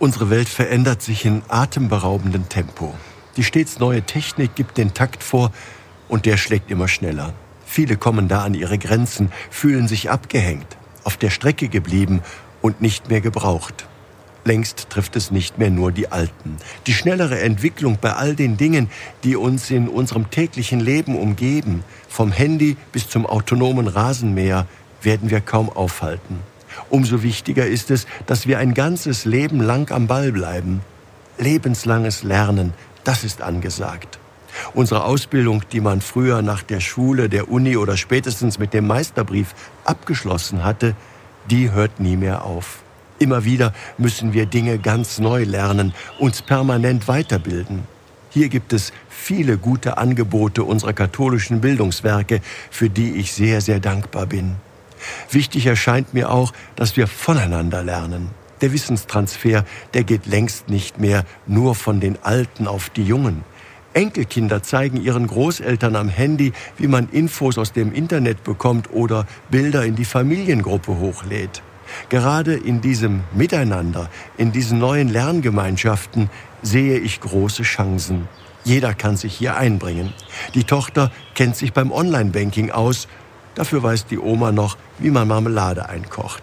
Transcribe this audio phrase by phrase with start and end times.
[0.00, 2.94] Unsere Welt verändert sich in atemberaubendem Tempo.
[3.36, 5.52] Die stets neue Technik gibt den Takt vor
[6.08, 7.34] und der schlägt immer schneller.
[7.66, 12.22] Viele kommen da an ihre Grenzen, fühlen sich abgehängt, auf der Strecke geblieben
[12.62, 13.86] und nicht mehr gebraucht.
[14.46, 16.56] Längst trifft es nicht mehr nur die Alten.
[16.86, 18.88] Die schnellere Entwicklung bei all den Dingen,
[19.22, 24.66] die uns in unserem täglichen Leben umgeben, vom Handy bis zum autonomen Rasenmäher,
[25.02, 26.38] werden wir kaum aufhalten.
[26.88, 30.80] Umso wichtiger ist es, dass wir ein ganzes Leben lang am Ball bleiben.
[31.38, 32.74] Lebenslanges Lernen,
[33.04, 34.18] das ist angesagt.
[34.74, 39.54] Unsere Ausbildung, die man früher nach der Schule, der Uni oder spätestens mit dem Meisterbrief
[39.84, 40.94] abgeschlossen hatte,
[41.50, 42.82] die hört nie mehr auf.
[43.18, 47.82] Immer wieder müssen wir Dinge ganz neu lernen, uns permanent weiterbilden.
[48.30, 54.26] Hier gibt es viele gute Angebote unserer katholischen Bildungswerke, für die ich sehr, sehr dankbar
[54.26, 54.56] bin.
[55.30, 58.30] Wichtig erscheint mir auch, dass wir voneinander lernen.
[58.60, 59.64] Der Wissenstransfer,
[59.94, 63.42] der geht längst nicht mehr nur von den Alten auf die Jungen.
[63.94, 69.84] Enkelkinder zeigen ihren Großeltern am Handy, wie man Infos aus dem Internet bekommt oder Bilder
[69.84, 71.62] in die Familiengruppe hochlädt.
[72.08, 76.30] Gerade in diesem Miteinander, in diesen neuen Lerngemeinschaften
[76.62, 78.28] sehe ich große Chancen.
[78.62, 80.12] Jeder kann sich hier einbringen.
[80.54, 83.08] Die Tochter kennt sich beim Online-Banking aus
[83.60, 86.42] Dafür weiß die Oma noch, wie man Marmelade einkocht.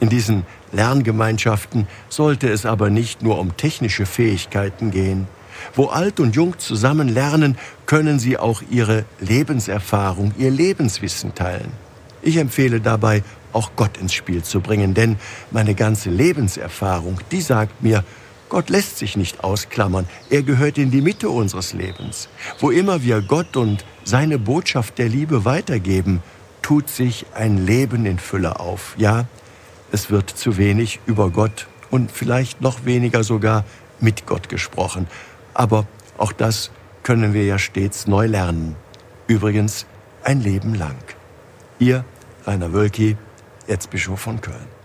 [0.00, 5.26] In diesen Lerngemeinschaften sollte es aber nicht nur um technische Fähigkeiten gehen.
[5.74, 11.70] Wo alt und jung zusammen lernen, können sie auch ihre Lebenserfahrung, ihr Lebenswissen teilen.
[12.22, 15.16] Ich empfehle dabei, auch Gott ins Spiel zu bringen, denn
[15.50, 18.04] meine ganze Lebenserfahrung, die sagt mir,
[18.48, 22.30] Gott lässt sich nicht ausklammern, er gehört in die Mitte unseres Lebens.
[22.58, 26.22] Wo immer wir Gott und seine Botschaft der Liebe weitergeben,
[26.64, 28.94] tut sich ein Leben in Fülle auf.
[28.96, 29.26] Ja,
[29.92, 33.64] es wird zu wenig über Gott und vielleicht noch weniger sogar
[34.00, 35.06] mit Gott gesprochen.
[35.52, 36.70] Aber auch das
[37.02, 38.76] können wir ja stets neu lernen.
[39.26, 39.84] Übrigens
[40.22, 40.96] ein Leben lang.
[41.78, 42.02] Ihr,
[42.46, 43.18] Rainer Wölki,
[43.66, 44.83] Erzbischof von Köln.